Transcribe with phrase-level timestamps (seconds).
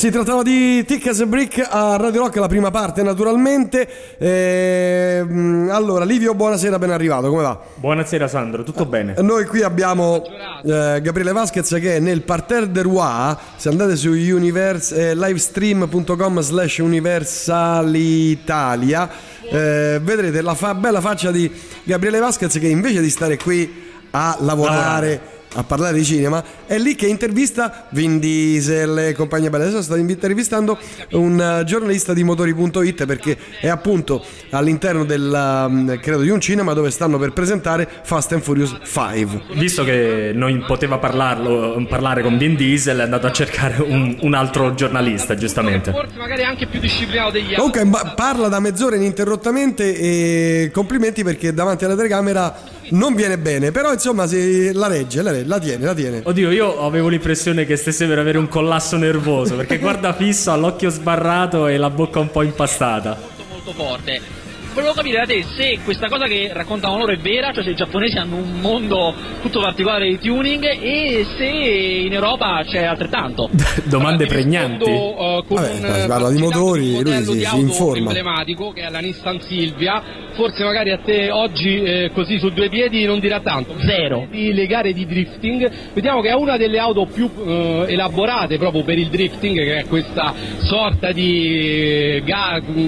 [0.00, 3.86] Si trattava di Tick as a Brick a Radio Rock, la prima parte naturalmente.
[4.16, 5.22] Eh,
[5.68, 7.60] allora, Livio, buonasera, ben arrivato, come va?
[7.74, 9.16] Buonasera Sandro, tutto bene?
[9.18, 10.24] Noi qui abbiamo
[10.64, 16.40] eh, Gabriele Vasquez che è nel Parterre de Roi, se andate su universe, eh, livestream.com
[16.40, 19.06] slash universalitalia,
[19.50, 23.70] eh, vedrete la fa- bella faccia di Gabriele Vasquez che invece di stare qui
[24.12, 24.76] a lavorare.
[24.76, 25.20] lavorare
[25.54, 29.64] a parlare di cinema, è lì che intervista Vin Diesel e compagnia bella.
[29.64, 30.78] Adesso sto intervistando
[31.12, 36.72] un eh, giornalista di motori.it perché è appunto all'interno del, mm, credo, di un cinema
[36.72, 39.54] dove stanno per presentare Fast and Furious 5.
[39.54, 44.34] Visto che non poteva parlarlo, parlare con Vin Diesel, è andato a cercare un, un
[44.34, 45.90] altro giornalista, giustamente.
[45.90, 47.80] Forse magari anche più disciplinato degli altri.
[47.80, 53.92] Ok, parla da mezz'ora ininterrottamente e complimenti perché davanti alla telecamera non viene bene, però
[53.92, 56.20] insomma si, la regge, la, regge, la tiene, la tiene.
[56.24, 60.56] Oddio, io avevo l'impressione che stesse per avere un collasso nervoso, perché guarda fisso, ha
[60.56, 63.18] l'occhio sbarrato e la bocca un po' impastata.
[63.20, 64.39] Molto molto forte
[64.72, 67.74] volevo capire da te se questa cosa che raccontano loro è vera, cioè se i
[67.74, 73.50] giapponesi hanno un mondo tutto particolare di tuning e se in Europa c'è altrettanto.
[73.84, 74.90] Domande pregnanti.
[74.90, 77.96] Uh, con Vabbè, un, parla di motori, lui si, si informa.
[77.96, 80.02] emblematico che è la Nissan Silvia,
[80.34, 83.74] forse magari a te oggi eh, così su due piedi non dirà tanto.
[83.80, 84.26] Zero.
[84.30, 88.84] Di le gare di drifting, vediamo che è una delle auto più eh, elaborate proprio
[88.84, 92.22] per il drifting, che è questa sorta di,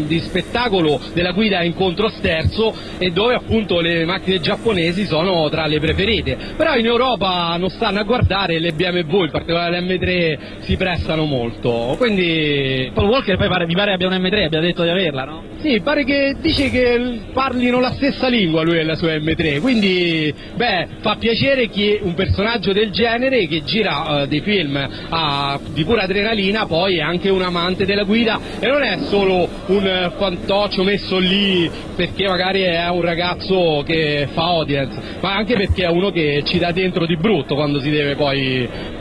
[0.07, 5.67] di spettacolo della guida in incontro sterzo e dove appunto le macchine giapponesi sono tra
[5.67, 6.37] le preferite.
[6.57, 11.25] Però in Europa non stanno a guardare le BMW, in particolare le M3 si prestano
[11.25, 11.95] molto.
[11.99, 15.43] Quindi Paul Walker poi pare, mi pare abbia un M3, abbia detto di averla, no?
[15.61, 20.35] Sì, pare che dice che parlino la stessa lingua lui e la sua M3, quindi
[20.57, 25.85] beh, fa piacere che un personaggio del genere che gira uh, dei film uh, di
[25.85, 30.19] pura adrenalina poi è anche un amante della guida e non è solo un uh,
[30.19, 31.62] fantoccio messo lì
[31.95, 36.59] perché magari è un ragazzo che fa audience, ma anche perché è uno che ci
[36.59, 39.01] dà dentro di brutto quando si deve poi.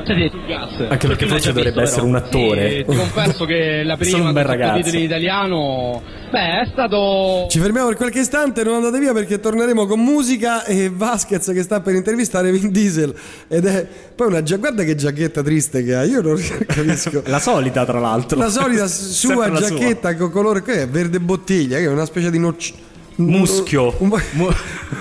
[0.88, 2.70] Anche perché forse dovrebbe essere un attore.
[2.70, 4.96] Sì, ti confesso che la prima un bel ragazzo.
[4.96, 6.02] in italiano
[6.32, 7.48] Beh, è stato.
[7.50, 11.62] Ci fermiamo per qualche istante, non andate via perché torneremo con musica e Vasquez che
[11.62, 13.14] sta per intervistare Vin Diesel.
[13.50, 13.86] Ed è
[14.16, 14.56] poi una gia...
[14.56, 17.22] guarda che giacchetta triste che ha, io non capisco.
[17.26, 18.40] la solita, tra l'altro.
[18.40, 20.18] La solita sua giacchetta sua.
[20.18, 22.74] con colore che è verde bottiglia, che è una specie di nocci...
[23.18, 23.94] muschio.
[23.98, 24.56] Un, un,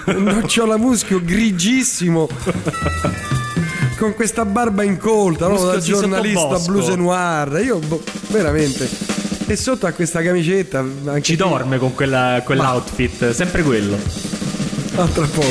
[0.06, 2.28] un nocciola muschio grigissimo.
[4.00, 5.62] Con questa barba incolta, no?
[5.62, 7.60] da giornalista blues e noir.
[7.62, 8.88] Io boh, veramente
[9.46, 11.48] e sotto a questa camicetta anche ci qui.
[11.48, 13.32] dorme con quella, quell'outfit, Ma...
[13.32, 13.98] sempre quello.
[14.96, 15.48] A tra poco.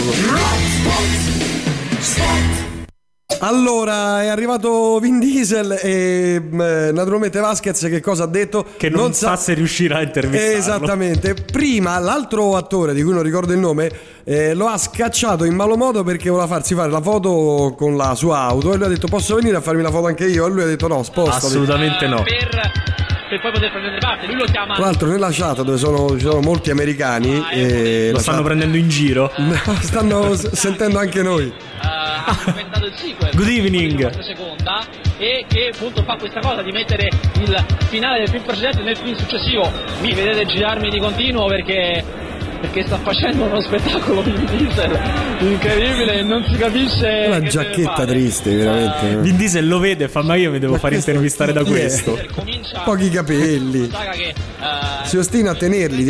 [3.39, 8.65] Allora, è arrivato Vin Diesel e eh, naturalmente Vasquez che cosa ha detto?
[8.75, 10.57] Che non, non sa se riuscirà a intervistarlo.
[10.57, 11.33] Esattamente.
[11.33, 13.89] Prima l'altro attore di cui non ricordo il nome
[14.25, 18.13] eh, lo ha scacciato in malo modo perché voleva farsi fare la foto con la
[18.13, 20.45] sua auto e lui ha detto posso venire a farmi la foto anche io?
[20.45, 21.47] E lui ha detto no, sposta.
[21.47, 22.23] Assolutamente no.
[22.23, 22.97] Per
[23.29, 24.25] per poi poter prendere parte.
[24.25, 24.73] Lui lo chiama.
[24.73, 27.37] Tra l'altro, nella chat dove sono, ci sono molti americani.
[27.37, 28.45] Ah, e lo stanno chat...
[28.47, 29.31] prendendo in giro.
[29.81, 31.45] stanno sentendo anche noi.
[31.45, 31.98] Uh,
[32.29, 33.35] ha commentato il sequel.
[33.35, 34.19] Good evening.
[34.21, 34.85] Seconda,
[35.17, 37.09] e che appunto fa questa cosa di mettere
[37.39, 39.71] il finale del film precedente nel film successivo.
[40.01, 42.27] Mi vedete girarmi di continuo perché
[42.59, 44.99] perché sta facendo uno spettacolo Vin Diesel
[45.39, 49.17] incredibile non si capisce una giacchetta triste veramente.
[49.21, 52.19] Vin Diesel lo vede e fa ma io mi devo ma fare intervistare da questo
[52.83, 53.87] pochi capelli.
[53.87, 55.05] che, uh...
[55.05, 56.03] si ostina a tenerli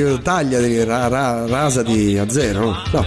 [0.83, 2.75] ra, ra, rasati a zero.
[2.91, 3.05] no,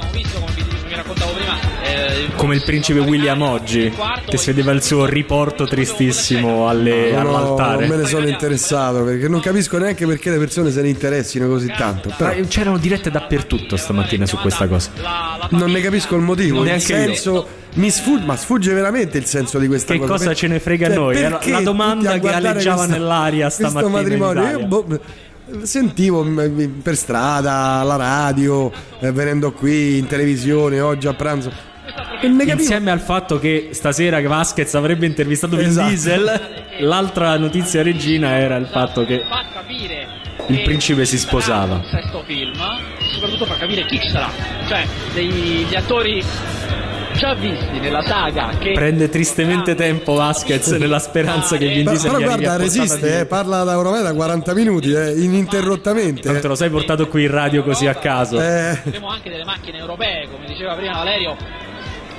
[2.37, 3.93] come il principe William oggi,
[4.27, 7.87] che si vedeva il suo riporto tristissimo alle, no, all'altare.
[7.87, 11.49] Non me ne sono interessato perché non capisco neanche perché le persone se ne interessino
[11.49, 12.13] così tanto.
[12.17, 12.33] Però...
[12.47, 14.91] C'erano dirette dappertutto stamattina su questa cosa.
[15.51, 16.63] Non ne capisco il motivo.
[16.63, 17.33] Neanche il senso.
[17.33, 17.61] Io.
[17.75, 20.13] Mi sfugge, ma sfugge veramente il senso di questa che cosa.
[20.13, 21.17] Che cosa ce ne frega cioè, a noi?
[21.17, 23.91] Era la domanda che aleggiava questa, nell'aria stamattina.
[23.91, 24.59] Questo matrimonio.
[24.59, 25.01] Io, boh,
[25.63, 26.23] sentivo
[26.83, 28.71] per strada, alla radio,
[29.01, 31.71] eh, venendo qui in televisione oggi a pranzo
[32.25, 35.89] Insieme al fatto che stasera Vasquez avrebbe intervistato Vin esatto.
[35.89, 36.41] Diesel,
[36.79, 39.25] l'altra notizia regina era il fatto che
[40.47, 41.83] il principe si sposava.
[41.91, 42.53] Sesto film,
[43.13, 44.31] soprattutto fa capire chi sarà,
[44.69, 46.23] cioè degli attori
[47.15, 52.23] già visti nella saga che prende tristemente tempo Vasquez nella speranza che Vin Diesel però,
[52.23, 56.31] però guarda resiste eh, parla da ormai da 40 minuti eh, ininterrottamente.
[56.31, 58.41] Non te lo sei portato qui in radio così a caso.
[58.41, 58.81] Eh.
[58.85, 61.37] abbiamo anche delle macchine europee come diceva prima Valerio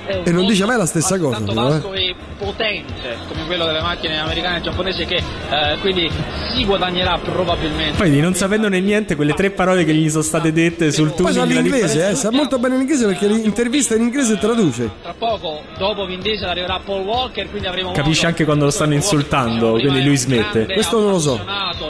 [0.05, 2.15] E non dice mai la stessa cosa, però, eh.
[2.37, 6.09] potente come quello delle macchine americane e giapponesi che eh, quindi
[6.53, 7.97] si guadagnerà probabilmente.
[7.97, 11.43] Poi non sapendone niente, quelle tre parole che gli sono state dette sul tuning sa
[11.45, 14.89] l'inglese, eh, sa molto bene l'inglese perché l'intervista in inglese traduce.
[15.01, 18.93] Tra poco, dopo Vin Diesel arriverà Paul Walker, quindi avremo Capisce anche quando lo stanno
[18.93, 20.65] insultando, quindi lui smette.
[20.65, 21.39] Questo non lo so.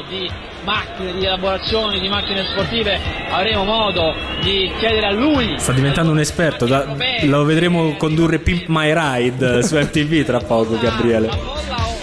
[0.09, 0.29] di
[0.63, 2.99] macchine, di elaborazioni, di macchine sportive,
[3.29, 8.65] avremo modo di chiedere a lui Sta diventando un esperto, da- lo vedremo condurre Pimp
[8.67, 11.27] My Ride su MTV tra poco, Gabriele.
[11.27, 11.97] La folla o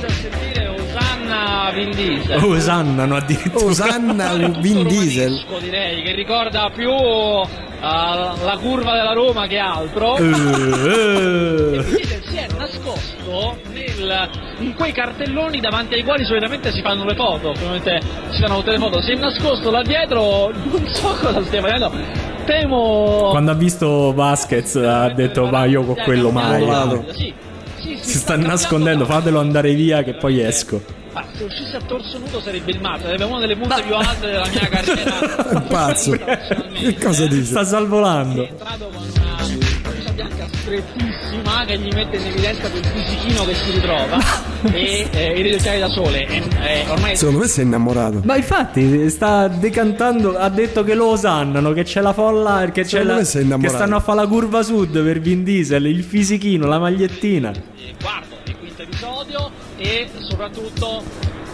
[0.00, 2.42] per sentire Osanna Vin Diesel.
[2.44, 3.64] Osannano addirittura.
[3.64, 5.44] Osanna Vin Diesel.
[5.60, 6.90] Direi che ricorda più
[7.82, 10.16] eh, la curva della Roma che altro.
[10.16, 11.84] Eh, eh.
[11.84, 17.14] Diesel si è nascosto nel- in quei cartelloni davanti ai quali solitamente si fanno le
[17.16, 18.00] foto, ovviamente
[18.30, 21.92] si fanno tutte le foto, si è nascosto là dietro, non so cosa stia facendo,
[22.44, 23.28] temo...
[23.30, 26.64] Quando ha visto Vasquez ha detto ma io con quello mai.
[27.12, 27.34] Sì,
[27.80, 31.00] sì, Si sta nascondendo, fatelo andare via che poi esco.
[31.14, 34.26] Ah, se uscisse a torso nudo sarebbe il matto, sarebbe una delle punte più alte
[34.26, 35.60] della mia carriera.
[35.60, 36.12] È pazzo.
[36.12, 37.44] Che cosa dice?
[37.44, 38.42] Sta salvolando.
[38.42, 39.36] È entrato con una
[39.82, 44.18] camicia bianca strettissima che gli mette in evidenza quel fisichino che si ritrova
[44.72, 46.26] e eh, i ridocchiali da sole.
[46.26, 48.22] E, eh, ormai Secondo me si è innamorato.
[48.24, 53.02] Ma infatti sta decantando, ha detto che lo osannano, che c'è la folla, che, c'è
[53.02, 57.50] la, che stanno a fare la curva sud per Vin Diesel, il fisichino, la magliettina.
[57.50, 58.41] e episodio
[59.82, 61.02] e soprattutto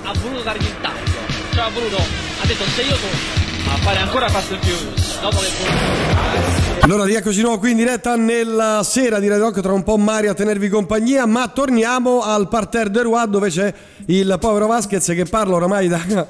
[0.02, 1.16] ha voluto dargli il taglio.
[1.52, 5.38] Cioè ha voluto, ha detto se io torno a fare ancora Fast and Furious dopo
[5.38, 9.82] che Allora rieccoci di nuovo qui in diretta nella sera di Radio Rock tra un
[9.82, 13.72] po' Mario a tenervi compagnia, ma torniamo al parterre de Roi dove c'è
[14.06, 16.26] il povero Vasquez che parla oramai da...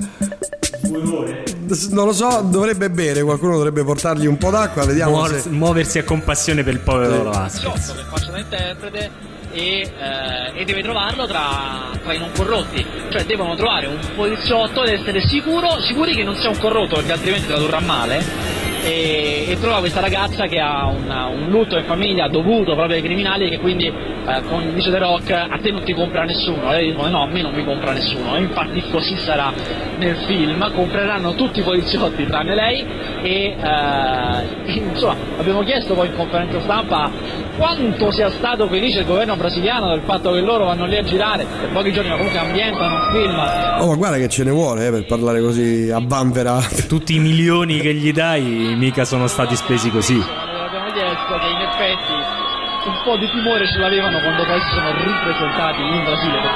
[1.90, 5.48] Non lo so, dovrebbe bere, qualcuno dovrebbe portargli un po' d'acqua, vediamo Muor- se...
[5.50, 7.62] muoversi a compassione per il povero Vasquez.
[7.62, 12.84] poliziotto che faccia da interprete e, eh, e deve trovarlo tra, tra i non corrotti.
[13.10, 17.12] Cioè devono trovare un poliziotto ed essere sicuro, sicuri che non sia un corrotto perché
[17.12, 18.66] altrimenti tradurrà male.
[18.82, 23.02] E, e trova questa ragazza che ha una- un lutto in famiglia dovuto proprio ai
[23.02, 23.92] criminali che quindi
[24.28, 27.26] eh, con dice The Rock a te non ti compra nessuno lei dice no a
[27.26, 29.52] me non mi compra nessuno e infatti così sarà
[29.98, 32.84] nel film compreranno tutti i poliziotti tranne lei
[33.22, 37.10] e eh, insomma abbiamo chiesto poi in conferenza stampa
[37.56, 41.44] quanto sia stato felice il governo brasiliano del fatto che loro vanno lì a girare
[41.44, 44.86] per pochi giorni ma comunque ambientano un film Oh ma guarda che ce ne vuole
[44.86, 46.58] eh, per parlare così a vanvera.
[46.88, 50.14] Tutti i milioni che gli dai mica sono stati spesi così.
[50.14, 52.47] abbiamo chiesto che in effetti
[52.84, 56.52] un po' di timore ce l'avevano quando poi si sono ripresentati in Brasile per,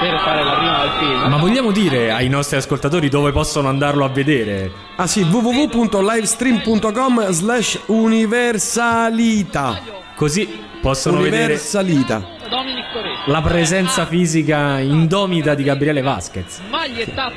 [0.00, 4.04] per fare la prima del film Ma vogliamo dire ai nostri ascoltatori dove possono andarlo
[4.04, 4.70] a vedere?
[4.96, 9.80] Ah sì, www.livestream.com slash universalita.
[10.14, 12.38] Così possono vedere Universalita.
[12.50, 12.86] Dominic
[13.26, 16.60] la presenza fisica indomita di Gabriele Vasquez.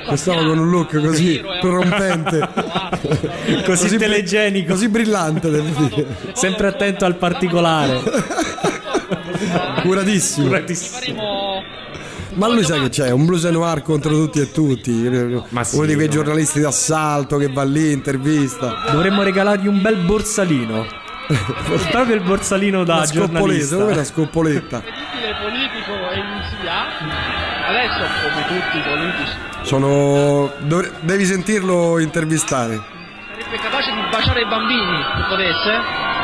[0.07, 2.49] Quest'uomo bianca, con un look così un- prorompente.
[3.65, 6.05] Così, bri- telegenico, Così brillante, devo dire.
[6.33, 8.01] sempre attento al particolare.
[9.83, 10.47] Curatissimo.
[10.47, 11.63] Curatissimo.
[12.35, 14.91] Ma lui sa che c'è, un blues noir contro tutti e tutti.
[15.49, 18.75] Ma sì, Uno di quei giornalisti d'assalto che va lì, intervista.
[18.91, 21.01] Dovremmo regalargli un bel borsalino.
[21.91, 23.77] Proprio il borsalino da La giornalista.
[23.77, 24.81] come la scoppoletta.
[24.81, 26.85] credibile politico e insia
[27.67, 29.31] adesso come tutti i politici
[29.61, 30.51] Sono.
[30.59, 32.75] dovre- devi sentirlo intervistare.
[33.39, 35.71] sarebbe capace di baciare i bambini se potesse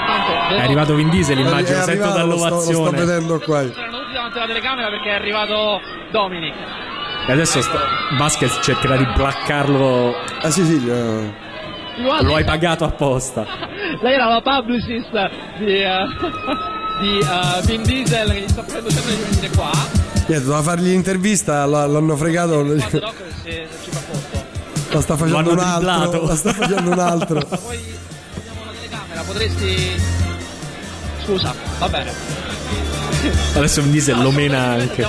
[0.06, 3.06] tanto È arrivato Vin Diesel, immagino, È sento arrivato, lo sto, lo sto dall'ovazione.
[3.06, 3.62] vedendo qua.
[3.62, 6.53] erano tutti davanti alla telecamera perché è arrivato Dominic
[7.27, 7.79] E adesso sta-
[8.18, 10.13] Vasquez cercherà di placcarlo.
[10.41, 10.89] Ah sì sì.
[10.89, 11.48] eh.
[12.22, 13.46] Lo hai pagato apposta.
[14.01, 15.12] lei era la publicist
[15.58, 16.08] di, eh,
[17.00, 19.72] di eh, Vin Diesel che gli sta facendo sempre di venire qua
[20.29, 22.62] Niente, doveva fargli l'intervista, l'hanno fregato.
[22.62, 23.00] Doc se,
[23.44, 24.46] se ci fa posto
[24.91, 26.25] La sta facendo un altro.
[26.25, 27.39] La sta facendo un altro.
[27.39, 27.79] poi
[28.36, 30.18] vediamo la telecamera potresti
[31.24, 32.12] scusa va bene
[33.56, 35.06] Adesso Vin Diesel lo mena anche.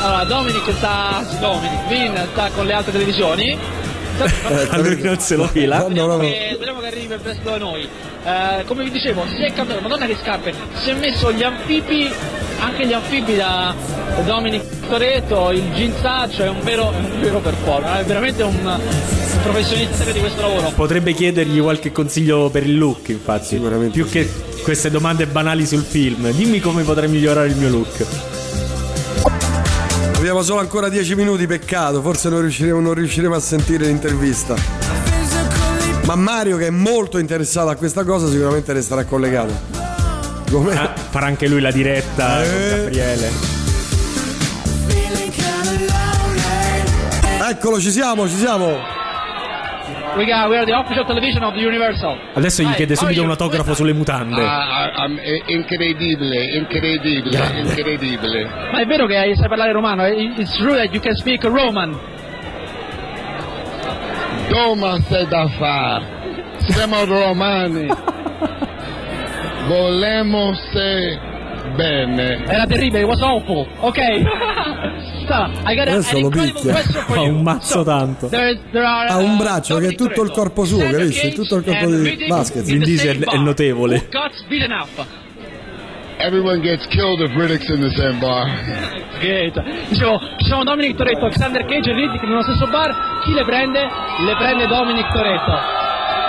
[0.00, 1.24] Allora, Dominic sta.
[1.38, 3.81] Dominic, Vin sta con le altre televisioni.
[4.70, 5.78] A lui non se lo fila.
[5.78, 6.18] No, no, no.
[6.18, 7.88] Che- Speriamo che arrivi per presto da noi.
[8.24, 12.08] Eh, come vi dicevo, si è cambiato, madonna che scarpe, si è messo gli anfibi,
[12.60, 13.74] anche gli anfibi da
[14.24, 19.42] Dominic Toretto, il jeansaccio, è un vero, è un vero performer, è veramente un, un
[19.42, 20.70] professionista di questo lavoro.
[20.74, 23.46] Potrebbe chiedergli qualche consiglio per il look, infatti.
[23.46, 24.12] Sicuramente Più sì.
[24.12, 24.30] che
[24.62, 26.30] queste domande banali sul film.
[26.30, 28.06] Dimmi come potrei migliorare il mio look.
[30.32, 32.00] Abbiamo solo ancora 10 minuti, peccato.
[32.00, 34.54] Forse non riusciremo, non riusciremo a sentire l'intervista.
[36.06, 39.52] Ma Mario, che è molto interessato a questa cosa, sicuramente resterà collegato.
[40.50, 40.74] Come?
[40.74, 42.48] Ah, farà anche lui la diretta Eh.
[42.48, 43.30] con Gabriele.
[47.50, 49.01] Eccolo, ci siamo, ci siamo.
[50.16, 52.18] We, got, we are the official television of the Universal.
[52.34, 54.42] Adesso gli Hi, chiede subito are un autografo sulle mutande.
[54.44, 58.44] Ah, ah, eh, incredibile, incredibile, incredibile.
[58.72, 60.06] Ma è vero che sai parlare romano?
[60.06, 61.98] It- It's true that you can speak Roman.
[64.48, 66.02] Doma sei da far.
[66.68, 67.86] Siamo romani.
[69.66, 71.18] Volemo se
[71.76, 72.44] bene.
[72.44, 73.66] Era terribile, was awful.
[73.80, 73.98] Ok.
[75.26, 76.74] so, I got a, Adesso lo picchia.
[77.24, 77.34] you.
[77.34, 78.28] un mazzo tanto.
[78.28, 81.32] there- there are, Ha un braccio che è tutto il corpo suo, capisci?
[81.32, 84.08] Tutto il corpo di Diesel same è notevole.
[86.18, 88.46] Everyone gets killed if Riddick's in the same bar.
[89.18, 89.60] Great.
[89.88, 93.20] Dicevo, ci sono Dominic Toretto, Alexander Cage e Riddick nello stesso bar.
[93.24, 93.80] Chi le prende?
[93.80, 95.58] Le prende Dominic Toretto.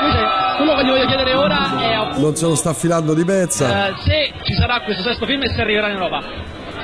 [0.01, 0.25] Invece,
[0.57, 3.87] quello che gli voglio chiedere ora è appunto Non se lo sta filando di pezza.
[3.89, 6.21] eh, se ci sarà questo sesto film e se arriverà in Europa.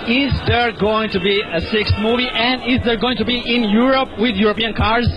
[0.06, 3.64] Is there going to be a sixth movie and is there going to be in
[3.66, 5.08] Europe with European cars?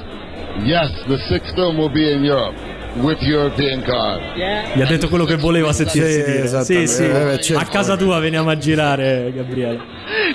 [0.65, 2.55] Yes, the sixth film will be in Europe
[2.97, 4.21] with European cars.
[4.37, 4.75] Yeah.
[4.75, 6.65] Gli ha detto quello che voleva sentirsi Sì, dire.
[6.65, 7.05] Sì, sì.
[7.05, 7.63] Eh, certo.
[7.63, 9.81] A casa tua veniamo a girare, Gabriele.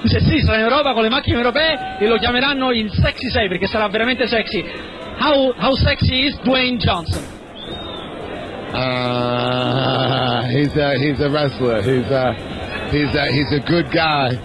[0.01, 3.47] Dice sì, sarà in Europa con le macchine europee e lo chiameranno il Sexy 6
[3.47, 4.63] perché sarà veramente sexy.
[5.19, 7.21] How, how sexy is Dwayne Johnson?
[8.73, 11.81] Uh, he's a he's a wrestler.
[11.81, 12.33] He's a
[12.91, 14.37] he's a he's a good guy.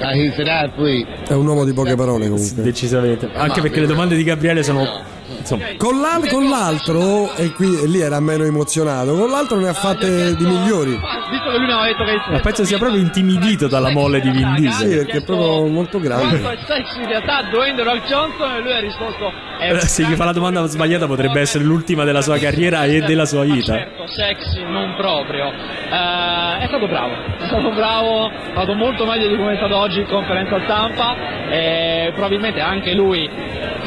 [0.00, 1.06] Uh, he's an athlete.
[1.28, 2.62] È un uomo di poche parole comunque.
[2.62, 3.30] Decisamente.
[3.34, 5.14] Anche perché le domande di Gabriele sono.
[5.38, 9.68] Insomma, Con, l'al- con l'altro, e qui e lì era meno emozionato, con l'altro ne
[9.68, 10.90] ha fatte di migliori.
[10.90, 14.30] Visto che lui mi aveva detto che ma penso sia proprio intimidito dalla mole di
[14.30, 14.96] Vin Sì, Diesel.
[15.04, 16.40] perché è proprio molto grande.
[16.40, 20.14] Quanto è sexy in realtà Dwayne Rock Johnson e lui ha risposto Eh, Se gli
[20.14, 23.72] fa la domanda sbagliata potrebbe essere l'ultima della sua carriera e della sua vita.
[23.74, 25.46] Certo, sexy, non proprio.
[25.46, 29.76] Eh, è stato bravo, è stato bravo, è stato molto meglio di come è stato
[29.76, 31.34] oggi in conferenza stampa.
[31.50, 33.28] E probabilmente anche lui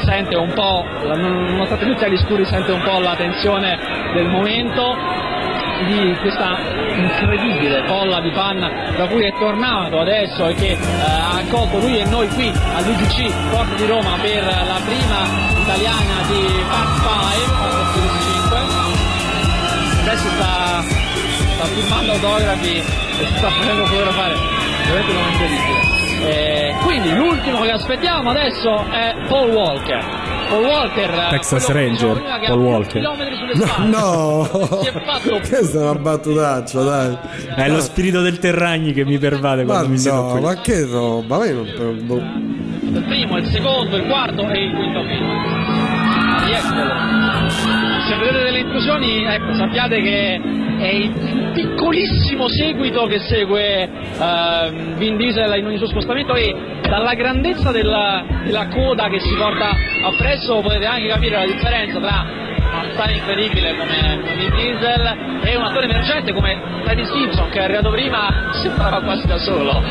[0.09, 3.77] sente un po', nonostante tutti agli scuri, sente un po' la tensione
[4.13, 4.97] del momento
[5.85, 6.57] di questa
[6.95, 8.59] incredibile folla di fan
[8.97, 13.31] da cui è tornato adesso e che eh, ha accolto lui e noi qui all'UGC
[13.49, 15.25] Porto di Roma per la prima
[15.61, 18.57] italiana di Fast 5 Fast and Furious 5
[20.01, 20.83] adesso sta,
[21.53, 24.35] sta firmando autografi e sta facendo fotografare
[24.85, 30.03] veramente un incredibile Eh, quindi l'ultimo che aspettiamo adesso è Paul Walker
[30.49, 33.01] Paul Walker eh, Texas Ranger, ha Paul Walker.
[33.53, 33.87] spalle.
[33.87, 34.49] No,
[34.81, 37.17] si è fatto questa è una battutaccia, dai.
[37.55, 40.41] È lo spirito del Terragni che mi pervade Ma quando mi siedo no, qui.
[40.41, 41.37] ma che roba?
[41.37, 41.99] Ma io non.
[42.01, 42.15] boh.
[42.17, 45.27] il primo, il secondo, il quarto e il quinto film.
[46.45, 47.49] Rieccolo.
[48.09, 50.41] Se vedete delle intrusioni, ecco, sappiate che
[50.79, 57.13] è il piccolissimo seguito che segue ehm, Vin Diesel in ogni suo spostamento e dalla
[57.15, 62.25] grandezza della, della coda che si porta appresso potete anche capire la differenza tra
[62.71, 67.63] un attore incredibile come Vin Diesel e un attore emergente come Teddy Simpson che è
[67.63, 69.83] arrivato prima sembrava quasi da solo.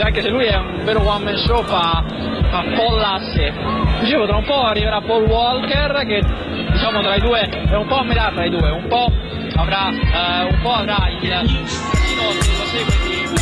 [0.00, 2.04] Anche se lui è un vero one man show fa,
[2.50, 3.52] fa folla a sé
[4.00, 6.22] dicevo tra un po' arriverà Paul Walker che
[6.72, 9.10] diciamo tra i due è un po' a metà tra i due un po'
[9.56, 11.64] avrà eh, un po' avrà il casino
[12.40, 13.34] che lo segue di un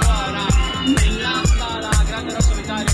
[0.00, 0.46] po' avrà
[0.84, 2.92] nell'amba la grande rossa d'Italia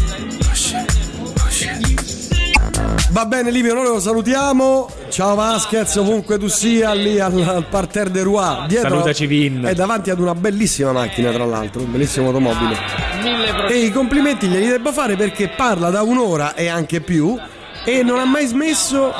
[3.10, 4.88] Va bene, Livio, noi lo salutiamo.
[5.08, 8.68] Ciao Vasquez, ovunque tu sia, lì al, al parterre de Roi.
[8.68, 9.64] Dietro Salutaci, Vin.
[9.64, 12.76] È davanti ad una bellissima macchina, tra l'altro, un bellissimo automobile.
[13.20, 17.37] mille E i complimenti glieli devo fare perché parla da un'ora e anche più
[17.84, 19.12] e non ha mai smesso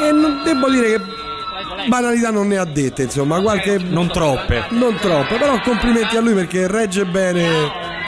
[0.00, 1.17] e non, devo dire che
[1.86, 4.66] banalità non ne ha dette, insomma, qualche Non troppe.
[4.70, 7.48] non troppe, però complimenti a lui perché regge bene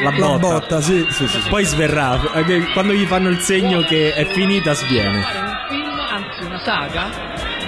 [0.03, 0.81] La botta.
[0.81, 1.49] sì, sì, sì, sì.
[1.49, 2.19] Poi sverrà.
[2.35, 5.19] eh, Quando gli fanno il segno che è finita, sviene.
[5.19, 5.25] un
[5.69, 7.11] film, anzi una saga,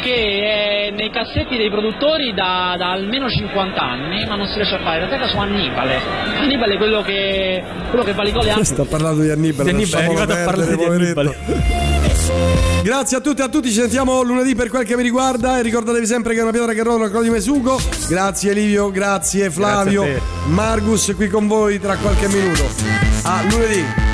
[0.03, 4.75] che è nei cassetti dei produttori da, da almeno 50 anni, ma non si riesce
[4.75, 5.01] a fare.
[5.01, 6.01] La saga su Annibale.
[6.39, 8.65] Annibale è quello che, quello che valicò le altre.
[8.65, 11.37] Sta parlando di Annibale, Di Annibale, è arrivato a parlare di Annibale.
[12.83, 15.63] Grazie a tutti e a tutti, ci sentiamo lunedì per quel che mi riguarda e
[15.63, 17.79] ricordatevi sempre che è una pietra che rotola di Mesugo.
[18.09, 20.23] Grazie Livio, grazie Flavio, Grazie.
[20.47, 22.65] Margus qui con voi tra qualche minuto.
[23.23, 24.12] A lunedì.